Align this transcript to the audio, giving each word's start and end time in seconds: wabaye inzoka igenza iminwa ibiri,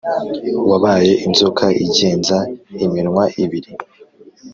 wabaye 0.69 1.11
inzoka 1.27 1.65
igenza 1.85 2.37
iminwa 2.85 3.23
ibiri, 3.43 3.71